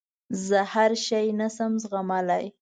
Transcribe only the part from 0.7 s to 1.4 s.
هر شی